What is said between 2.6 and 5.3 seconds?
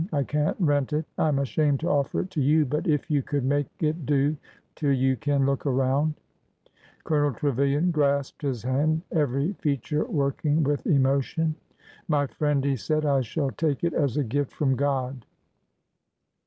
but if you could make it do till you